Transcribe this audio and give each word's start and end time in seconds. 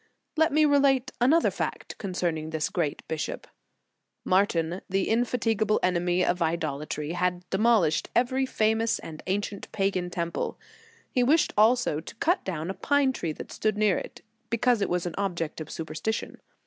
* 0.21 0.25
Let 0.35 0.51
me 0.51 0.65
relate 0.65 1.11
another 1.21 1.51
fact 1.51 1.95
concerning 1.99 2.49
this 2.49 2.69
great 2.71 3.07
bishop. 3.07 3.45
Martin, 4.25 4.81
the 4.89 5.07
indefatigable 5.07 5.79
enemy 5.83 6.25
of 6.25 6.41
idolatry, 6.41 7.11
had 7.11 7.47
demolished 7.51 8.09
a 8.15 8.23
very 8.23 8.47
famous 8.47 8.97
and 8.97 9.21
ancient 9.27 9.71
pagan 9.71 10.09
temple. 10.09 10.57
He 11.11 11.21
wished 11.21 11.53
also 11.55 11.99
to 11.99 12.15
cut 12.15 12.43
down 12.43 12.71
a 12.71 12.73
pine 12.73 13.13
tree 13.13 13.31
that 13.33 13.51
stood 13.51 13.77
near 13.77 13.95
it, 13.99 14.23
because 14.49 14.81
it 14.81 14.89
was 14.89 15.05
an 15.05 15.13
object 15.19 15.61
of 15.61 15.69
superstition. 15.69 16.41